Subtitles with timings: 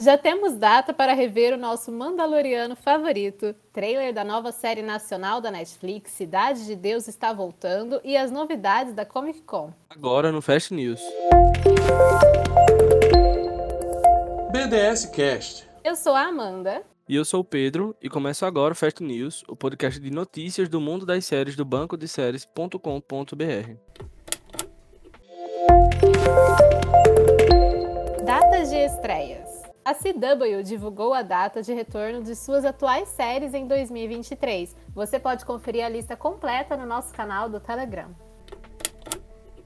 [0.00, 5.50] Já temos data para rever o nosso Mandaloriano favorito, trailer da nova série nacional da
[5.50, 9.74] Netflix, Cidade de Deus está voltando e as novidades da Comic Con.
[9.90, 11.02] Agora no Fast News.
[14.50, 15.68] BDS Cast.
[15.84, 16.82] Eu sou a Amanda.
[17.06, 20.70] E eu sou o Pedro, e começo agora o Fast News, o podcast de notícias
[20.70, 22.78] do mundo das séries do banco de séries.com.br.
[28.24, 29.49] Datas de estreias.
[29.82, 34.76] A CW divulgou a data de retorno de suas atuais séries em 2023.
[34.94, 38.14] Você pode conferir a lista completa no nosso canal do Telegram.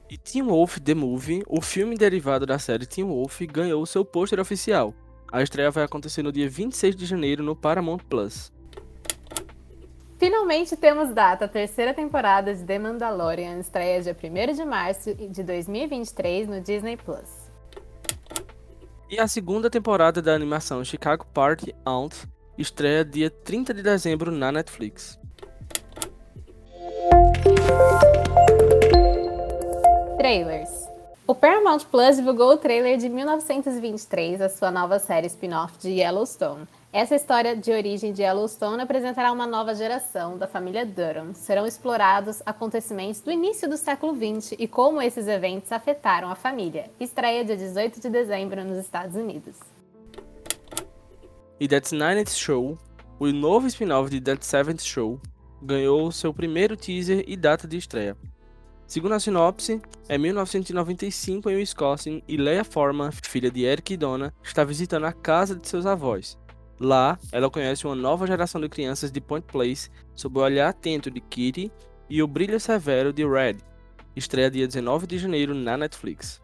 [0.09, 4.39] E Teen Wolf The Movie, o filme derivado da série Teen Wolf, ganhou seu pôster
[4.39, 4.93] oficial.
[5.29, 8.53] A estreia vai acontecer no dia 26 de janeiro no Paramount Plus.
[10.17, 15.43] Finalmente temos data, a terceira temporada de The Mandalorian estreia dia 1 de março de
[15.43, 17.44] 2023 no Disney Plus.
[19.07, 22.25] E a segunda temporada da animação Chicago Party Aunt
[22.57, 25.19] estreia dia 30 de dezembro na Netflix.
[30.17, 30.71] Trailers.
[31.27, 36.67] O Paramount Plus divulgou o trailer de 1923, a sua nova série spin-off de Yellowstone.
[36.95, 41.33] Essa história de origem de Yellowstone apresentará uma nova geração da família Durham.
[41.33, 46.89] Serão explorados acontecimentos do início do século XX e como esses eventos afetaram a família.
[46.97, 49.57] Estreia dia 18 de dezembro nos Estados Unidos.
[51.59, 52.77] E That's Ninth Show,
[53.19, 55.19] o novo spin-off de That Seventh Show,
[55.61, 58.15] ganhou seu primeiro teaser e data de estreia.
[58.87, 64.33] Segundo a sinopse, é 1995 em Wisconsin e Leia Forman, filha de Eric e Donna,
[64.41, 66.37] está visitando a casa de seus avós.
[66.79, 71.09] Lá, ela conhece uma nova geração de crianças de Point Place sob o olhar atento
[71.09, 71.71] de Kitty
[72.09, 73.57] e o brilho severo de Red.
[74.15, 76.41] Estreia dia 19 de janeiro na Netflix.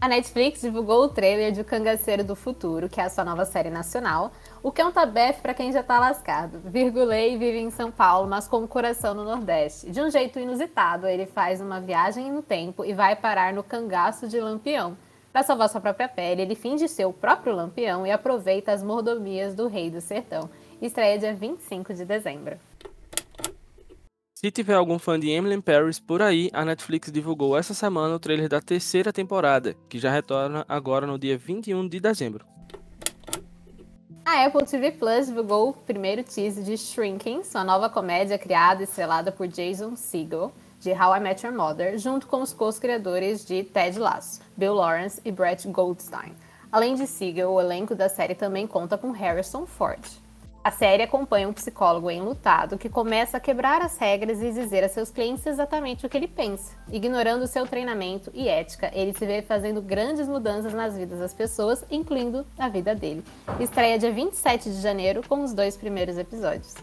[0.00, 3.44] A Netflix divulgou o trailer de O Cangaceiro do Futuro, que é a sua nova
[3.44, 4.32] série nacional.
[4.60, 6.60] O que é um tabef para quem já tá lascado.
[6.64, 9.90] Virgulei vive em São Paulo, mas com o coração no Nordeste.
[9.90, 14.26] De um jeito inusitado, ele faz uma viagem no tempo e vai parar no cangaço
[14.26, 14.96] de Lampião
[15.32, 19.54] para salvar sua própria pele, ele finge ser o próprio Lampião e aproveita as mordomias
[19.54, 20.50] do Rei do Sertão.
[20.80, 22.58] Estreia dia 25 de dezembro.
[24.34, 28.18] Se tiver algum fã de Emily Paris por aí, a Netflix divulgou essa semana o
[28.18, 32.44] trailer da terceira temporada, que já retorna agora no dia 21 de dezembro.
[34.24, 38.84] A Apple TV Plus divulgou o primeiro teaser de Shrinking, sua nova comédia criada e
[38.84, 43.62] estrelada por Jason Segel, de How I Met Your Mother, junto com os co-criadores de
[43.62, 46.34] Ted Lasso, Bill Lawrence e Brett Goldstein.
[46.72, 50.00] Além de Siegel, o elenco da série também conta com Harrison Ford.
[50.64, 54.88] A série acompanha um psicólogo enlutado que começa a quebrar as regras e dizer a
[54.88, 56.76] seus clientes exatamente o que ele pensa.
[56.90, 61.84] Ignorando seu treinamento e ética, ele se vê fazendo grandes mudanças nas vidas das pessoas,
[61.90, 63.24] incluindo a vida dele.
[63.60, 66.74] Estreia dia 27 de janeiro com os dois primeiros episódios.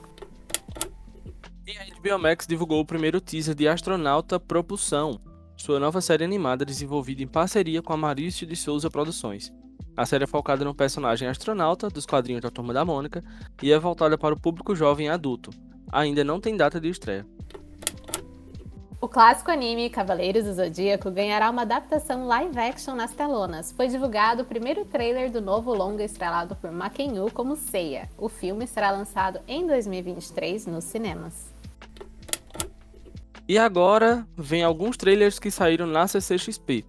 [1.69, 5.22] E a HBO Max divulgou o primeiro teaser de Astronauta Propulsão,
[5.56, 9.53] sua nova série animada desenvolvida em parceria com a Marício de Souza Produções.
[9.96, 13.24] A série é focada no personagem astronauta dos quadrinhos da Turma da Mônica
[13.62, 15.52] e é voltada para o público jovem e adulto.
[15.91, 17.24] Ainda não tem data de estreia.
[19.00, 23.72] O clássico anime Cavaleiros do Zodíaco ganhará uma adaptação live action nas telonas.
[23.72, 28.09] Foi divulgado o primeiro trailer do novo longa estrelado por Makenyu como Seiya.
[28.18, 31.49] O filme será lançado em 2023 nos cinemas.
[33.50, 36.86] E agora vem alguns trailers que saíram na CCXP.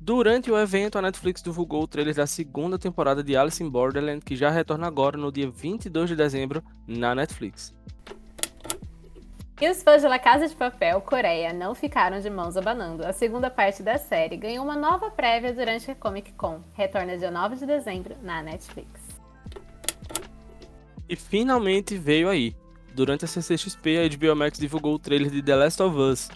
[0.00, 4.24] Durante o evento, a Netflix divulgou o trailer da segunda temporada de Alice in Borderland,
[4.24, 7.74] que já retorna agora no dia 22 de dezembro na Netflix.
[9.60, 13.04] E os fãs de La Casa de Papel Coreia não ficaram de mãos abanando.
[13.04, 16.60] A segunda parte da série ganhou uma nova prévia durante a Comic Con.
[16.74, 18.88] Retorna dia 9 de dezembro na Netflix.
[21.08, 22.54] E finalmente veio aí.
[22.96, 26.30] Durante a CCXP, a HBO Max divulgou o trailer de The Last of Us.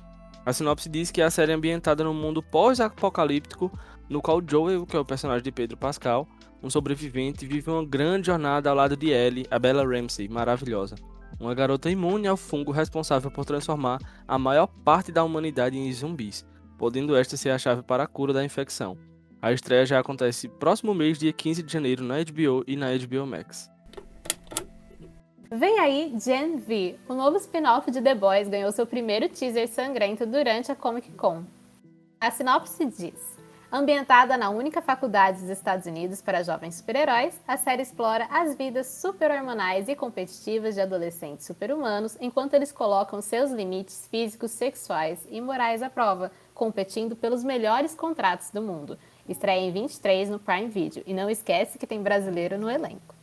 [0.44, 3.72] A sinopse diz que a série é ambientada num mundo pós-apocalíptico,
[4.10, 6.28] no qual Joel, que é o personagem de Pedro Pascal,
[6.62, 10.97] um sobrevivente, vive uma grande jornada ao lado de Ellie, a Bella Ramsey, maravilhosa.
[11.41, 13.98] Uma garota imune ao fungo responsável por transformar
[14.28, 16.45] a maior parte da humanidade em zumbis,
[16.77, 18.98] podendo esta ser a chave para a cura da infecção.
[19.41, 23.27] A estreia já acontece próximo mês, dia 15 de janeiro, na HBO e na HBO
[23.27, 23.71] Max.
[25.52, 30.24] Vem aí Gen V, o novo spin-off de The Boys ganhou seu primeiro teaser sangrento
[30.24, 31.42] durante a Comic Con.
[32.20, 33.36] A sinopse diz:
[33.72, 38.86] Ambientada na única faculdade dos Estados Unidos para jovens super-heróis, a série explora as vidas
[38.86, 45.82] super-hormonais e competitivas de adolescentes super-humanos enquanto eles colocam seus limites físicos, sexuais e morais
[45.82, 48.96] à prova, competindo pelos melhores contratos do mundo.
[49.28, 51.03] Estreia em 23 no Prime Video.
[51.04, 53.19] E não esquece que tem brasileiro no elenco.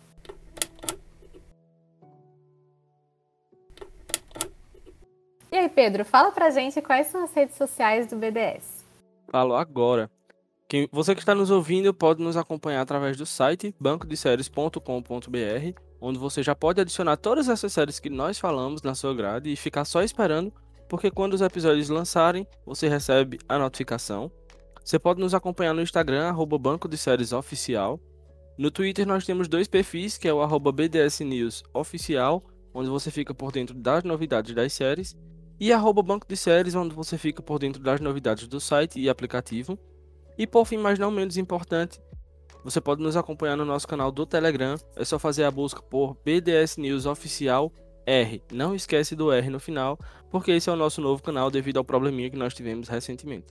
[5.57, 8.85] E aí, Pedro, fala pra gente quais são as redes sociais do BDS.
[9.27, 10.07] Falo agora.
[10.69, 16.43] Quem, você que está nos ouvindo pode nos acompanhar através do site bancodeséries.com.br, onde você
[16.43, 20.03] já pode adicionar todas essas séries que nós falamos na sua grade e ficar só
[20.03, 20.53] esperando,
[20.87, 24.31] porque quando os episódios lançarem, você recebe a notificação.
[24.85, 27.99] Você pode nos acompanhar no Instagram, arroba Banco de Séries Oficial.
[28.59, 32.43] No Twitter nós temos dois perfis, que é o arroba BDS News Oficial,
[32.75, 35.17] onde você fica por dentro das novidades das séries,
[35.59, 39.09] e arroba Banco de Séries, onde você fica por dentro das novidades do site e
[39.09, 39.77] aplicativo.
[40.37, 41.99] E por fim, mas não menos importante,
[42.63, 44.75] você pode nos acompanhar no nosso canal do Telegram.
[44.95, 47.71] É só fazer a busca por BDS News Oficial
[48.05, 48.41] R.
[48.51, 49.97] Não esquece do R no final,
[50.29, 53.47] porque esse é o nosso novo canal devido ao probleminha que nós tivemos recentemente.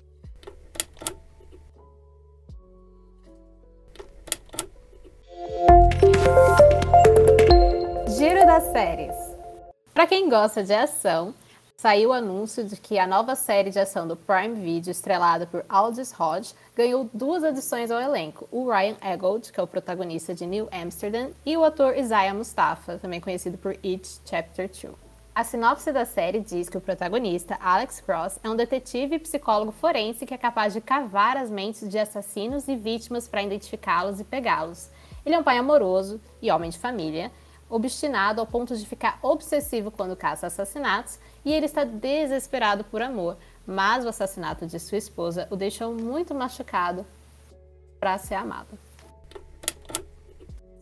[8.16, 9.14] Giro das séries.
[9.92, 11.34] Para quem gosta de ação,
[11.76, 15.64] saiu o anúncio de que a nova série de ação do Prime Video, estrelada por
[15.68, 20.46] Aldous Hodge, ganhou duas adições ao elenco: o Ryan Eggold, que é o protagonista de
[20.46, 24.94] New Amsterdam, e o ator Isaiah Mustafa, também conhecido por It Chapter 2.
[25.34, 29.70] A sinopse da série diz que o protagonista, Alex Cross, é um detetive e psicólogo
[29.70, 34.24] forense que é capaz de cavar as mentes de assassinos e vítimas para identificá-los e
[34.24, 34.88] pegá-los.
[35.26, 37.30] Ele é um pai amoroso e homem de família,
[37.68, 43.36] obstinado ao ponto de ficar obsessivo quando caça assassinatos e ele está desesperado por amor,
[43.64, 47.06] mas o assassinato de sua esposa o deixou muito machucado
[48.00, 48.76] para ser amado.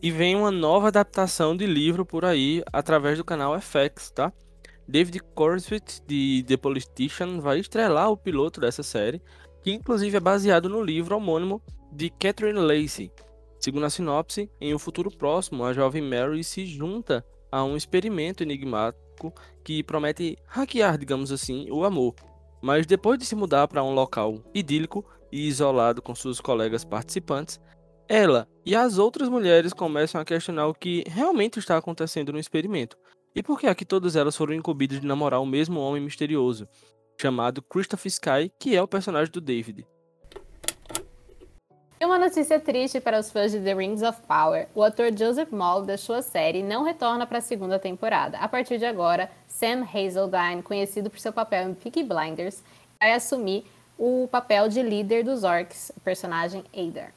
[0.01, 4.33] E vem uma nova adaptação de livro por aí através do canal FX, tá?
[4.87, 9.21] David Corswit de The Politician vai estrelar o piloto dessa série,
[9.61, 13.11] que inclusive é baseado no livro homônimo de Catherine Lacey.
[13.59, 18.43] Segundo a sinopse, em um futuro próximo, a jovem Mary se junta a um experimento
[18.43, 19.04] enigmático
[19.63, 22.15] que promete hackear, digamos assim, o amor.
[22.61, 27.59] Mas depois de se mudar para um local idílico e isolado com seus colegas participantes,
[28.07, 32.97] ela e as outras mulheres começam a questionar o que realmente está acontecendo no experimento.
[33.35, 36.67] E por que é que todas elas foram incumbidas de namorar o mesmo homem misterioso,
[37.19, 39.85] chamado Christopher Sky, que é o personagem do David.
[42.05, 44.67] E uma notícia triste para os fãs de The Rings of Power.
[44.75, 48.37] O ator Joseph Moll deixou a série e não retorna para a segunda temporada.
[48.37, 52.61] A partir de agora, Sam Hazeldine, conhecido por seu papel em Peaky Blinders,
[52.99, 53.65] vai assumir
[53.97, 57.11] o papel de líder dos orcs, o personagem Ader.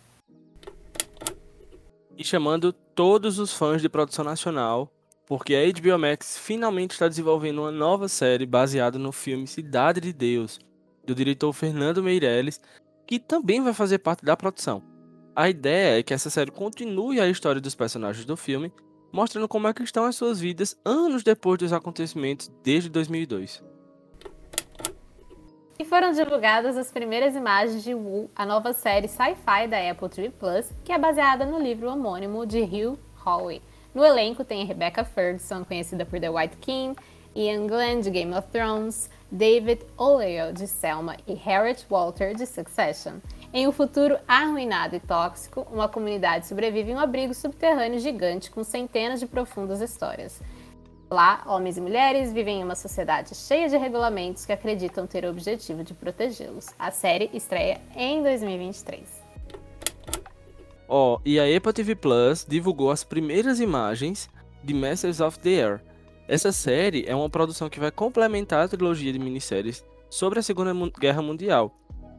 [2.17, 4.91] E chamando todos os fãs de produção nacional,
[5.27, 10.15] porque a HBO Max finalmente está desenvolvendo uma nova série baseada no filme Cidade de
[10.15, 10.59] Deus,
[11.05, 12.59] do diretor Fernando Meirelles,
[13.09, 14.83] que também vai fazer parte da produção.
[15.35, 18.71] A ideia é que essa série continue a história dos personagens do filme,
[19.11, 23.65] mostrando como é que estão as suas vidas anos depois dos acontecimentos desde 2002.
[25.79, 30.29] E foram divulgadas as primeiras imagens de Wu, a nova série sci-fi da Apple TV
[30.29, 33.63] Plus, que é baseada no livro homônimo de Hugh Howey.
[33.95, 36.95] No elenco tem Rebecca Ferguson, conhecida por The White King,
[37.35, 43.17] Ian Glenn de Game of Thrones, David Oleo de Selma e Harriet Walter de Succession.
[43.53, 48.65] Em um futuro arruinado e tóxico, uma comunidade sobrevive em um abrigo subterrâneo gigante com
[48.65, 50.41] centenas de profundas histórias.
[51.11, 55.31] Lá, homens e mulheres vivem em uma sociedade cheia de regulamentos que acreditam ter o
[55.31, 56.67] objetivo de protegê-los.
[56.79, 59.09] A série estreia em 2023.
[60.87, 64.29] Ó, oh, e a Apple TV Plus divulgou as primeiras imagens
[64.63, 65.81] de Masters of the Air,
[66.29, 70.75] essa série é uma produção que vai complementar a trilogia de minisséries sobre a Segunda
[71.01, 71.75] Guerra Mundial,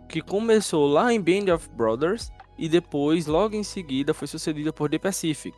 [0.10, 4.89] que começou lá em Band of Brothers e depois, logo em seguida, foi sucedida por
[4.89, 5.56] The Pacific.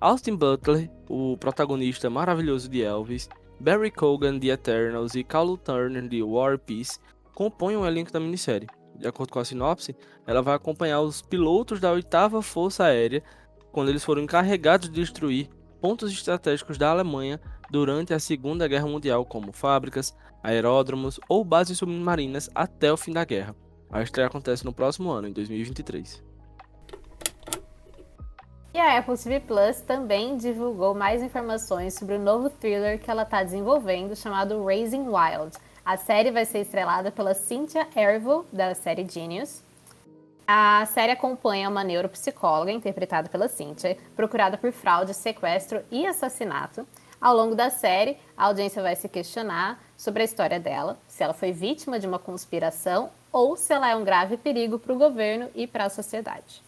[0.00, 3.28] Austin Butler, o protagonista maravilhoso de Elvis,
[3.60, 6.98] Barry Cogan de Eternals e Carl Turner de War Peace
[7.34, 8.68] compõem o elenco da minissérie.
[8.96, 9.94] De acordo com a sinopse,
[10.26, 13.22] ela vai acompanhar os pilotos da 8 Força Aérea
[13.70, 15.50] quando eles foram encarregados de destruir
[15.80, 17.38] pontos estratégicos da Alemanha
[17.74, 23.24] durante a Segunda Guerra Mundial, como fábricas, aeródromos ou bases submarinas até o fim da
[23.24, 23.56] guerra.
[23.90, 26.22] A estreia acontece no próximo ano, em 2023.
[28.72, 33.24] E a Apple TV Plus também divulgou mais informações sobre o novo thriller que ela
[33.24, 35.58] está desenvolvendo, chamado Raising Wild.
[35.84, 39.64] A série vai ser estrelada pela Cynthia Erivo, da série Genius.
[40.46, 46.86] A série acompanha uma neuropsicóloga, interpretada pela Cynthia, procurada por fraude, sequestro e assassinato.
[47.24, 51.32] Ao longo da série, a audiência vai se questionar sobre a história dela, se ela
[51.32, 55.48] foi vítima de uma conspiração ou se ela é um grave perigo para o governo
[55.54, 56.62] e para a sociedade.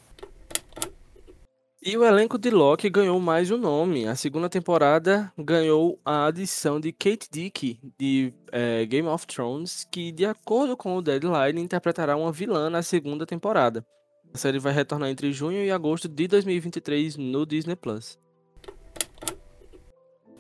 [1.83, 4.07] E o elenco de Loki ganhou mais um nome.
[4.07, 10.11] A segunda temporada ganhou a adição de Kate Dickie, de é, Game of Thrones, que,
[10.11, 13.85] de acordo com o Deadline, interpretará uma vilã na segunda temporada.
[14.33, 18.19] A série vai retornar entre junho e agosto de 2023 no Disney Plus.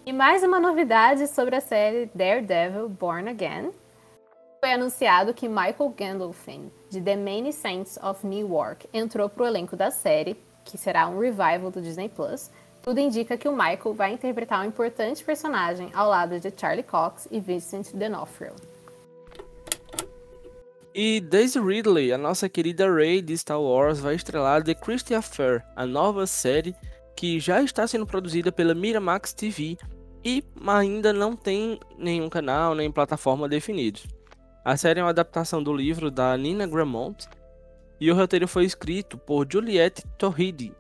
[0.06, 3.72] E mais uma novidade sobre a série Daredevil Born Again.
[4.60, 9.74] Foi anunciado que Michael Gandolfin, de The Many Saints of Newark, entrou para o elenco
[9.74, 14.12] da série que será um revival do Disney Plus, tudo indica que o Michael vai
[14.12, 18.54] interpretar um importante personagem ao lado de Charlie Cox e Vincent D'Onofrio.
[20.94, 25.64] E Daisy Ridley, a nossa querida Rey de Star Wars, vai estrelar The Christian Affair,
[25.74, 26.76] a nova série
[27.16, 29.76] que já está sendo produzida pela Miramax TV
[30.26, 34.08] e ainda não tem nenhum canal nem plataforma definidos.
[34.64, 37.28] A série é uma adaptação do livro da Nina Gramont
[38.00, 40.74] e o roteiro foi escrito por Juliette Torridi.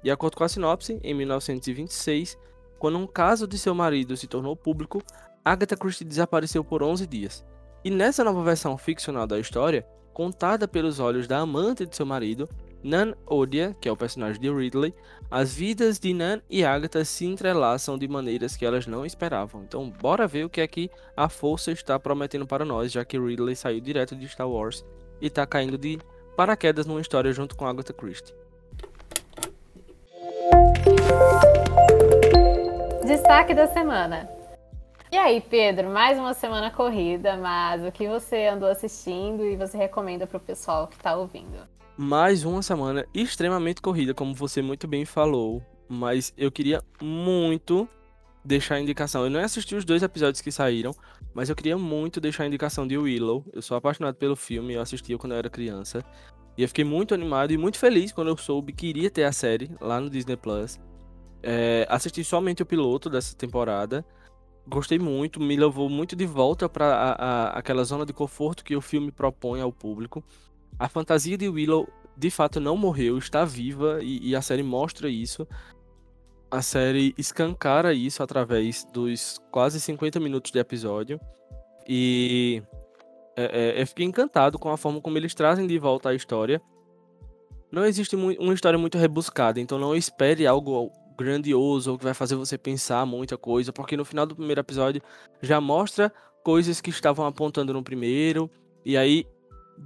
[0.00, 2.38] De acordo com a sinopse, em 1926,
[2.78, 5.02] quando um caso de seu marido se tornou público,
[5.44, 7.44] Agatha Christie desapareceu por 11 dias.
[7.84, 12.48] E nessa nova versão ficcional da história, contada pelos olhos da amante de seu marido,
[12.84, 14.94] Nan Odia, que é o personagem de Ridley,
[15.30, 19.62] as vidas de Nan e Agatha se entrelaçam de maneiras que elas não esperavam.
[19.62, 23.18] Então, bora ver o que é que a força está prometendo para nós, já que
[23.18, 24.84] Ridley saiu direto de Star Wars
[25.18, 25.98] e está caindo de
[26.36, 28.34] paraquedas numa história junto com Agatha Christie.
[33.06, 34.28] Destaque da semana.
[35.10, 39.78] E aí, Pedro, mais uma semana corrida, mas o que você andou assistindo e você
[39.78, 41.73] recomenda para o pessoal que está ouvindo?
[41.96, 47.88] Mais uma semana extremamente corrida, como você muito bem falou, mas eu queria muito
[48.44, 49.22] deixar a indicação.
[49.22, 50.92] Eu não assisti os dois episódios que saíram,
[51.32, 53.44] mas eu queria muito deixar a indicação de Willow.
[53.52, 56.04] Eu sou apaixonado pelo filme, eu assistia quando eu era criança.
[56.58, 59.32] E eu fiquei muito animado e muito feliz quando eu soube que iria ter a
[59.32, 60.80] série lá no Disney Plus.
[61.44, 64.04] É, assisti somente o piloto dessa temporada.
[64.66, 69.12] Gostei muito, me levou muito de volta para aquela zona de conforto que o filme
[69.12, 70.24] propõe ao público.
[70.78, 75.08] A fantasia de Willow de fato não morreu, está viva e, e a série mostra
[75.08, 75.46] isso
[76.54, 81.20] a série escancara isso através dos quase 50 minutos de episódio.
[81.88, 82.62] E
[83.36, 86.62] é, é, eu fiquei encantado com a forma como eles trazem de volta a história.
[87.72, 92.36] Não existe uma história muito rebuscada, então não espere algo grandioso ou que vai fazer
[92.36, 95.02] você pensar muita coisa, porque no final do primeiro episódio
[95.42, 96.12] já mostra
[96.44, 98.48] coisas que estavam apontando no primeiro.
[98.84, 99.26] E aí,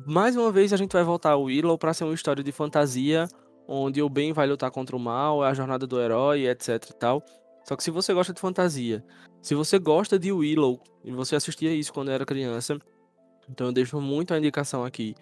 [0.06, 3.28] mais uma vez, a gente vai voltar ao Willow para ser uma história de fantasia
[3.68, 6.94] onde o bem vai lutar contra o mal, é a jornada do herói, etc e
[6.94, 7.22] tal.
[7.64, 9.04] Só que se você gosta de fantasia,
[9.42, 12.78] se você gosta de Willow, e você assistia isso quando era criança,
[13.48, 15.14] então eu deixo muito a indicação aqui.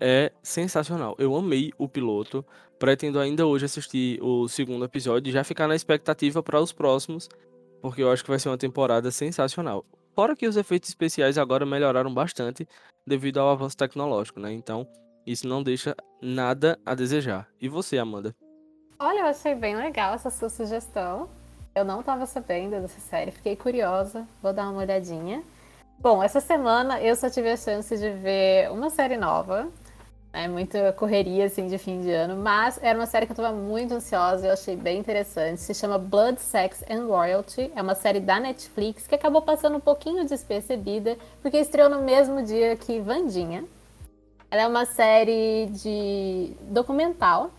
[0.00, 1.16] É sensacional.
[1.18, 2.44] Eu amei o piloto.
[2.78, 7.28] Pretendo ainda hoje assistir o segundo episódio e já ficar na expectativa para os próximos,
[7.82, 9.84] porque eu acho que vai ser uma temporada sensacional.
[10.18, 12.66] Fora que os efeitos especiais agora melhoraram bastante
[13.06, 14.52] devido ao avanço tecnológico, né?
[14.52, 14.84] Então,
[15.24, 17.46] isso não deixa nada a desejar.
[17.60, 18.34] E você, Amanda?
[18.98, 21.30] Olha, eu achei bem legal essa sua sugestão.
[21.72, 25.40] Eu não estava sabendo dessa série, fiquei curiosa, vou dar uma olhadinha.
[26.00, 29.70] Bom, essa semana eu só tive a chance de ver uma série nova,
[30.32, 33.54] né, muita correria assim de fim de ano, mas era uma série que eu estava
[33.54, 35.60] muito ansiosa e eu achei bem interessante.
[35.60, 37.72] Se chama Blood, Sex and Royalty.
[37.74, 42.42] É uma série da Netflix que acabou passando um pouquinho despercebida, porque estreou no mesmo
[42.42, 43.64] dia que Vandinha,
[44.50, 47.50] ela é uma série de documental.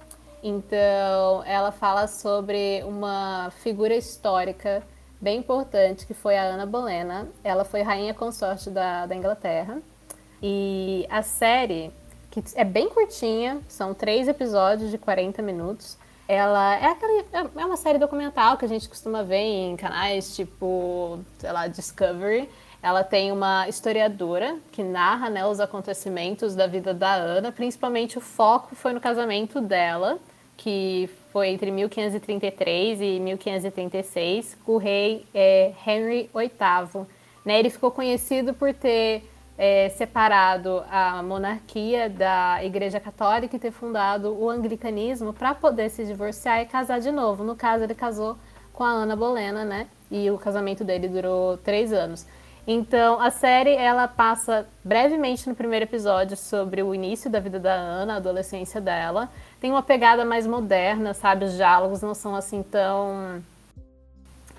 [0.41, 4.81] Então, ela fala sobre uma figura histórica
[5.21, 7.27] bem importante que foi a Ana Bolena.
[7.43, 9.81] Ela foi rainha consorte da, da Inglaterra.
[10.41, 11.91] E a série,
[12.29, 15.97] que é bem curtinha, são três episódios de 40 minutos.
[16.27, 17.23] Ela é, aquela,
[17.57, 22.47] é uma série documental que a gente costuma ver em canais tipo, sei lá, Discovery.
[22.83, 28.21] Ela tem uma historiadora que narra né, os acontecimentos da vida da Ana, principalmente o
[28.21, 30.19] foco foi no casamento dela,
[30.55, 37.05] que foi entre 1533 e 1536, com o rei é, Henry VIII.
[37.43, 39.23] Né, ele ficou conhecido por ter
[39.59, 46.05] é, separado a monarquia da Igreja Católica e ter fundado o anglicanismo para poder se
[46.05, 47.43] divorciar e casar de novo.
[47.43, 48.37] No caso, ele casou
[48.71, 49.87] com a Ana Bolena, né?
[50.09, 52.25] E o casamento dele durou três anos.
[52.65, 57.73] Então, a série ela passa brevemente no primeiro episódio sobre o início da vida da
[57.73, 59.27] Ana, a adolescência dela.
[59.59, 61.43] Tem uma pegada mais moderna, sabe?
[61.43, 63.43] Os diálogos não são assim tão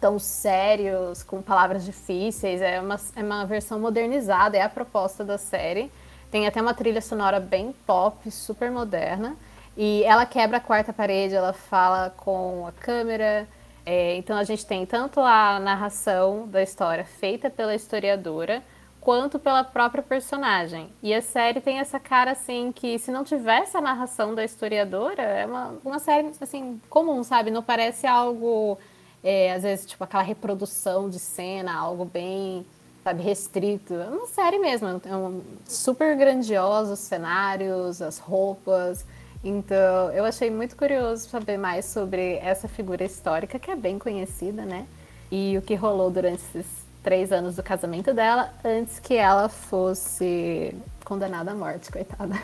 [0.00, 2.60] tão sérios, com palavras difíceis.
[2.60, 5.92] É uma, é uma versão modernizada, é a proposta da série.
[6.30, 9.36] Tem até uma trilha sonora bem pop, super moderna.
[9.76, 13.46] E ela quebra a quarta parede, ela fala com a câmera.
[13.84, 18.62] É, então a gente tem tanto a narração da história feita pela historiadora,
[19.00, 20.92] quanto pela própria personagem.
[21.02, 25.22] E a série tem essa cara assim que se não tivesse a narração da historiadora,
[25.22, 27.50] é uma, uma série assim comum, sabe?
[27.50, 28.78] Não parece algo
[29.22, 32.64] é, às vezes tipo aquela reprodução de cena, algo bem
[33.02, 33.94] sabe restrito.
[33.94, 39.04] É uma série mesmo, é um, super grandiosos cenários, as roupas.
[39.42, 44.64] Então, eu achei muito curioso saber mais sobre essa figura histórica que é bem conhecida,
[44.64, 44.86] né?
[45.30, 46.66] E o que rolou durante esses
[47.02, 50.74] três anos do casamento dela antes que ela fosse
[51.04, 52.34] condenada à morte, coitada.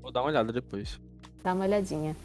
[0.00, 0.98] Vou dar uma olhada depois.
[1.42, 2.16] Dá uma olhadinha.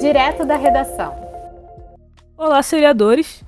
[0.00, 1.14] Direto da redação.
[2.36, 3.44] Olá, seriadores!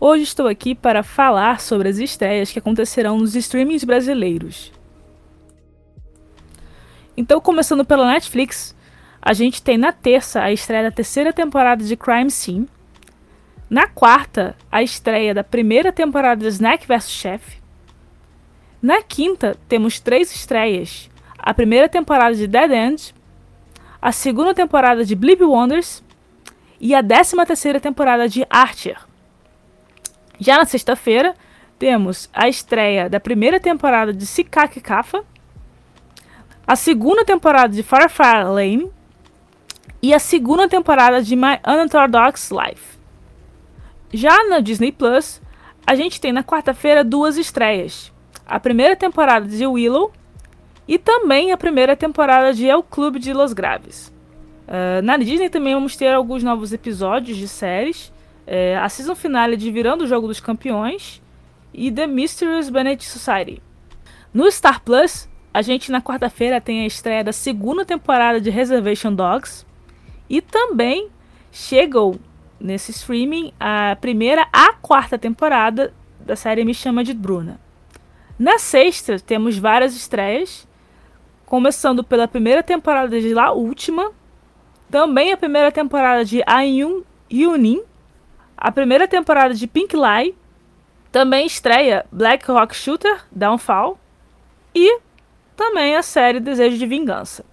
[0.00, 4.72] Hoje estou aqui para falar sobre as estreias que acontecerão nos streamings brasileiros.
[7.16, 8.76] Então, começando pela Netflix,
[9.20, 12.68] a gente tem na terça a estreia da terceira temporada de Crime Scene.
[13.68, 17.58] Na quarta, a estreia da primeira temporada de Snack vs Chef.
[18.80, 23.12] Na quinta, temos três estreias: a primeira temporada de Dead End,
[24.00, 26.02] a segunda temporada de Bleep Wonders
[26.80, 28.98] e a décima terceira temporada de Archer.
[30.38, 31.34] Já na sexta-feira,
[31.78, 35.24] temos a estreia da primeira temporada de Sikak Kafa,
[36.66, 38.92] a segunda temporada de Firefly Lane
[40.00, 42.98] e a segunda temporada de My Unorthodox Life.
[44.12, 45.40] Já na Disney Plus,
[45.86, 48.12] a gente tem na quarta-feira duas estreias:
[48.46, 50.12] a primeira temporada de Willow
[50.88, 54.12] e também a primeira temporada de El Clube de Los Graves.
[54.66, 58.12] Uh, na Disney também vamos ter alguns novos episódios de séries,
[58.46, 61.22] uh, a season finale de Virando o Jogo dos Campeões
[61.72, 63.62] e The Mysterious Benedict Society.
[64.32, 69.14] No Star Plus, a gente na quarta-feira tem a estreia da segunda temporada de Reservation
[69.14, 69.66] Dogs,
[70.28, 71.08] e também
[71.50, 72.16] chegou
[72.60, 77.58] nesse streaming a primeira a quarta temporada da série Me Chama de Bruna.
[78.38, 80.67] Na sexta, temos várias estreias,
[81.48, 84.12] começando pela primeira temporada de La Última,
[84.90, 87.82] também a primeira temporada de Ayun Yunin,
[88.54, 90.36] a primeira temporada de Pink Lie,
[91.10, 93.98] também estreia Black Rock Shooter Downfall
[94.74, 95.00] e
[95.56, 97.44] também a série Desejo de Vingança.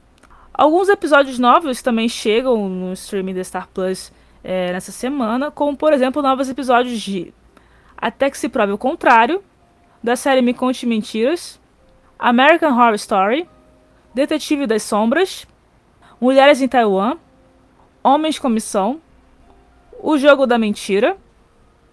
[0.53, 4.11] Alguns episódios novos também chegam no streaming da Star Plus
[4.43, 7.33] é, nessa semana, como por exemplo novos episódios de
[7.97, 9.41] Até que se prove o contrário,
[10.03, 11.61] da série Me Conte Mentiras,
[12.19, 13.47] American Horror Story,
[14.15, 15.45] Detetive das Sombras,
[16.21, 17.17] Mulheres em Taiwan,
[18.01, 19.01] Homens com Missão,
[20.01, 21.17] O Jogo da Mentira,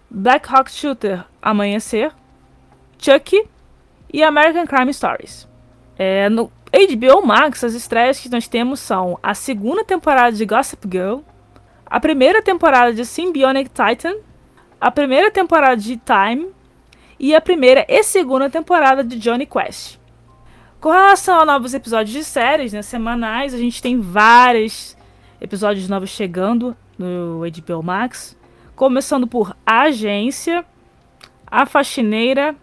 [0.09, 2.13] Black Hawk Shooter Amanhecer,
[2.97, 3.45] Chucky
[4.13, 5.49] e American Crime Stories.
[5.97, 10.87] É, no, HBO Max, as estreias que nós temos são a segunda temporada de Gossip
[10.89, 11.19] Girl,
[11.85, 14.15] a primeira temporada de Symbionic Titan,
[14.79, 16.53] a primeira temporada de Time
[17.19, 20.01] e a primeira e segunda temporada de Johnny Quest.
[20.83, 24.97] Com relação a novos episódios de séries né, semanais, a gente tem vários
[25.39, 28.37] episódios novos chegando no HBO Max,
[28.75, 30.65] começando por A Agência,
[31.47, 32.53] A Faxineira,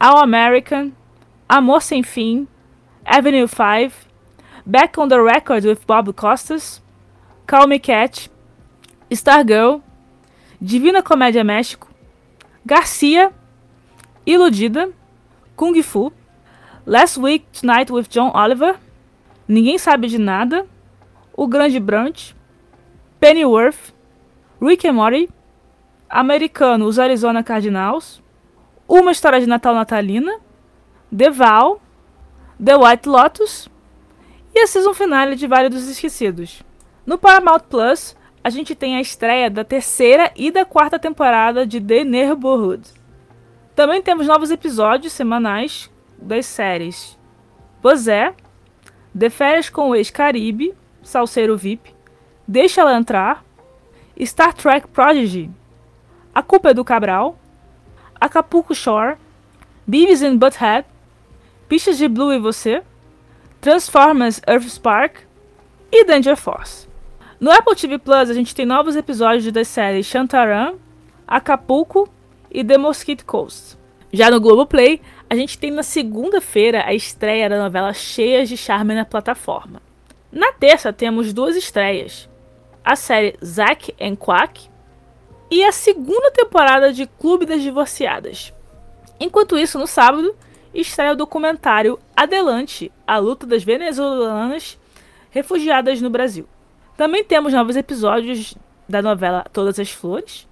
[0.00, 0.90] All American,
[1.48, 2.48] Amor Sem Fim,
[3.04, 3.94] Avenue 5,
[4.66, 6.82] Back on the Record with Bob Costas,
[7.46, 8.28] Call Me Cat,
[9.12, 9.80] Stargirl,
[10.60, 11.88] Divina Comédia México,
[12.66, 13.30] Garcia,
[14.26, 14.90] Iludida,
[15.54, 16.12] Kung Fu,
[16.86, 18.76] Last Week Tonight with John Oliver,
[19.46, 20.66] Ninguém Sabe de Nada,
[21.34, 22.34] O Grande Brunch,
[23.18, 23.92] Pennyworth,
[24.60, 25.28] Rick and Morty,
[26.08, 28.22] Americano Os Arizona Cardinals,
[28.88, 30.38] Uma História de Natal Natalina,
[31.16, 31.82] The Val,
[32.62, 33.68] The White Lotus
[34.54, 36.62] e a season finale de Vale dos Esquecidos.
[37.04, 41.80] No Paramount Plus, a gente tem a estreia da terceira e da quarta temporada de
[41.80, 42.88] The Neighborhood.
[43.74, 45.90] Também temos novos episódios semanais
[46.20, 47.18] das séries
[47.82, 48.34] Bozé,
[49.18, 51.94] The Férias com o Ex-Caribe, Salseiro VIP,
[52.46, 53.44] Deixa Ela Entrar,
[54.20, 55.50] Star Trek Prodigy,
[56.34, 57.38] A Culpa é do Cabral,
[58.20, 59.16] Acapulco Shore,
[59.86, 60.86] Beavis and Butthead,
[61.68, 62.82] Pistas de Blue e Você,
[63.60, 65.20] Transformers Earth Spark
[65.90, 66.88] e Danger Force.
[67.40, 70.74] No Apple TV Plus a gente tem novos episódios das séries Shantaran,
[71.26, 72.08] Acapulco
[72.50, 73.78] e The Mosquito Coast.
[74.12, 78.96] Já no Globoplay, a gente tem na segunda-feira a estreia da novela Cheias de Charme
[78.96, 79.80] na plataforma.
[80.32, 82.28] Na terça temos duas estreias:
[82.84, 84.68] a série Zack and Quack
[85.48, 88.52] e a segunda temporada de Clube das Divorciadas.
[89.20, 90.34] Enquanto isso, no sábado,
[90.74, 94.80] estreia o documentário Adelante, a luta das venezuelanas
[95.30, 96.48] refugiadas no Brasil.
[96.96, 98.56] Também temos novos episódios
[98.88, 100.48] da novela Todas as Flores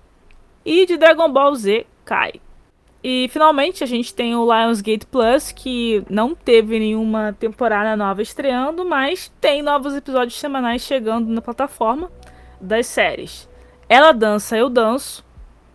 [0.65, 2.41] e de Dragon Ball Z Kai.
[3.03, 8.85] E finalmente a gente tem o Lionsgate Plus, que não teve nenhuma temporada nova estreando,
[8.85, 12.11] mas tem novos episódios semanais chegando na plataforma
[12.61, 13.49] das séries.
[13.89, 15.25] Ela Dança, Eu Danço,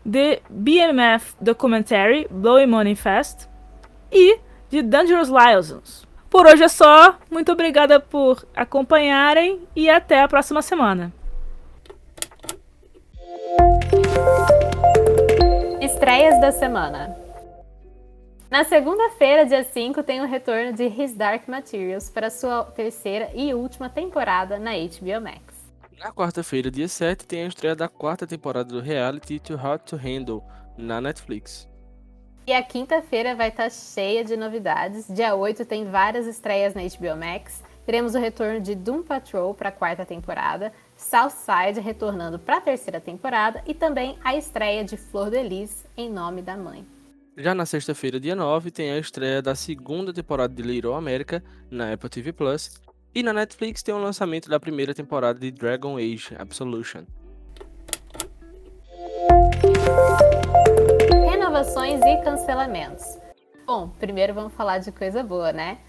[0.09, 3.47] The BMF Documentary Blowing Money Fast
[4.11, 4.37] e
[4.69, 6.05] The Dangerous Liaisons.
[6.29, 7.15] Por hoje é só.
[7.31, 11.13] Muito obrigada por acompanharem e até a próxima semana.
[16.03, 17.17] Estreias da semana.
[18.51, 23.53] Na segunda-feira, dia 5, tem o retorno de His Dark Materials para sua terceira e
[23.53, 25.41] última temporada na HBO Max.
[25.97, 29.95] Na quarta-feira, dia 7, tem a estreia da quarta temporada do reality Too Hot to
[29.95, 30.43] Handle
[30.77, 31.69] na Netflix.
[32.45, 35.07] E a quinta-feira vai estar tá cheia de novidades.
[35.07, 37.63] Dia 8 tem várias estreias na HBO Max.
[37.85, 42.99] Teremos o retorno de Doom Patrol para a quarta temporada, Southside retornando para a terceira
[42.99, 46.85] temporada e também a estreia de Flor de Lis em nome da mãe.
[47.37, 51.93] Já na sexta-feira, dia 9, tem a estreia da segunda temporada de Little America na
[51.93, 52.79] Apple TV Plus
[53.13, 57.03] e na Netflix tem o lançamento da primeira temporada de Dragon Age Absolution.
[61.29, 63.19] Renovações e cancelamentos.
[63.65, 65.79] Bom, primeiro vamos falar de coisa boa, né?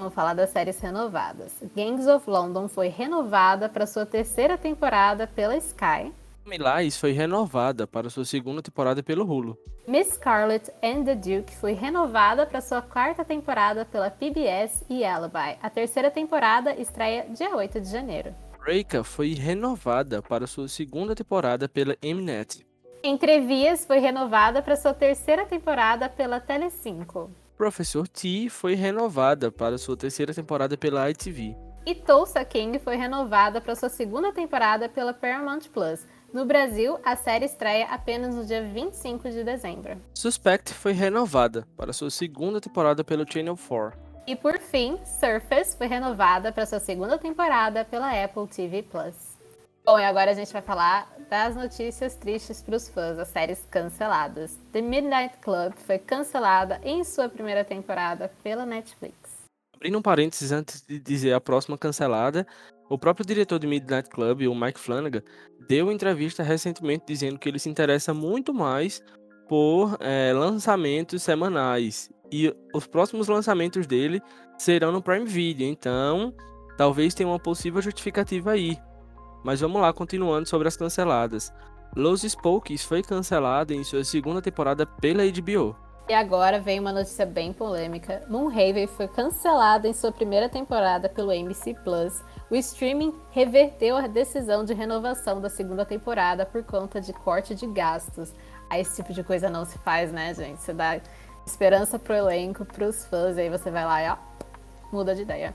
[0.00, 1.52] Vamos falar das séries renovadas.
[1.76, 6.10] Gangs of London foi renovada para sua terceira temporada pela Sky.
[6.46, 9.58] Milais foi renovada para sua segunda temporada pelo Hulu.
[9.86, 15.58] Miss Scarlet and the Duke foi renovada para sua quarta temporada pela PBS e Alibi.
[15.62, 18.34] A terceira temporada estreia dia 8 de janeiro.
[18.64, 22.64] Reika foi renovada para sua segunda temporada pela Mnet.
[23.04, 27.30] Entrevias foi renovada para sua terceira temporada pela Telecinco.
[27.60, 31.54] Professor T foi renovada para sua terceira temporada pela ITV.
[31.84, 36.06] E Tulsa King foi renovada para sua segunda temporada pela Paramount Plus.
[36.32, 40.00] No Brasil, a série estreia apenas no dia 25 de dezembro.
[40.14, 43.92] Suspect foi renovada para sua segunda temporada pelo Channel 4.
[44.26, 49.29] E por fim, Surface foi renovada para sua segunda temporada pela Apple TV Plus.
[49.84, 53.66] Bom, e agora a gente vai falar das notícias tristes para os fãs, as séries
[53.70, 54.58] canceladas.
[54.72, 59.14] The Midnight Club foi cancelada em sua primeira temporada pela Netflix.
[59.74, 62.46] Abrindo um parênteses antes de dizer a próxima cancelada,
[62.90, 65.22] o próprio diretor de Midnight Club, o Mike Flanagan,
[65.66, 69.02] deu entrevista recentemente dizendo que ele se interessa muito mais
[69.48, 72.10] por é, lançamentos semanais.
[72.30, 74.20] E os próximos lançamentos dele
[74.58, 75.66] serão no Prime Video.
[75.66, 76.34] Então,
[76.76, 78.78] talvez tenha uma possível justificativa aí.
[79.42, 81.52] Mas vamos lá, continuando sobre as canceladas.
[81.96, 85.74] Los Spokes foi cancelada em sua segunda temporada pela HBO.
[86.08, 88.24] E agora vem uma notícia bem polêmica.
[88.28, 92.20] Moonhaven foi cancelada em sua primeira temporada pelo NBC Plus.
[92.50, 97.64] O streaming reverteu a decisão de renovação da segunda temporada por conta de corte de
[97.66, 98.32] gastos.
[98.68, 100.60] Aí esse tipo de coisa não se faz, né, gente?
[100.60, 101.00] Você dá
[101.46, 104.16] esperança pro elenco, pros fãs, e aí você vai lá e ó,
[104.92, 105.54] muda de ideia.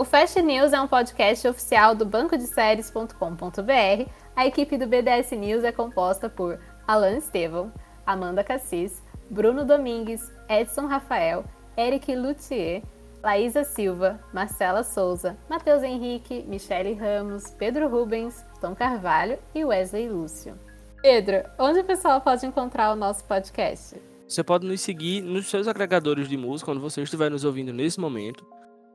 [0.00, 4.10] O Fast News é um podcast oficial do banco de séries.com.br.
[4.34, 6.58] A equipe do BDS News é composta por
[6.88, 7.70] Alan Estevão,
[8.06, 11.44] Amanda Cassis, Bruno Domingues, Edson Rafael,
[11.76, 12.82] Eric Luthier,
[13.22, 20.58] Laísa Silva, Marcela Souza, Matheus Henrique, Michele Ramos, Pedro Rubens, Tom Carvalho e Wesley Lúcio.
[21.02, 24.00] Pedro, onde o pessoal pode encontrar o nosso podcast?
[24.26, 28.00] Você pode nos seguir nos seus agregadores de música quando você estiver nos ouvindo nesse
[28.00, 28.46] momento,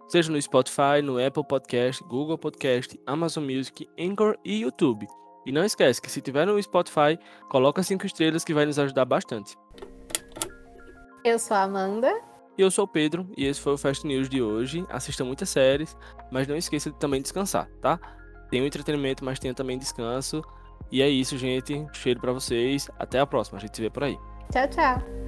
[0.07, 5.07] seja no Spotify, no Apple Podcast, Google Podcast, Amazon Music, Anchor e YouTube.
[5.45, 9.05] E não esquece que se tiver no Spotify, coloca cinco estrelas que vai nos ajudar
[9.05, 9.55] bastante.
[11.23, 12.11] Eu sou a Amanda.
[12.57, 14.85] E eu sou o Pedro, e esse foi o Fast News de hoje.
[14.89, 15.95] Assista muitas séries,
[16.31, 17.99] mas não esqueça de também descansar, tá?
[18.49, 20.41] Tem o entretenimento, mas tenha também descanso.
[20.91, 21.85] E é isso, gente.
[21.93, 22.89] Cheiro para vocês.
[22.97, 23.57] Até a próxima.
[23.57, 24.17] A gente se vê por aí.
[24.51, 25.24] Tchau, tchau.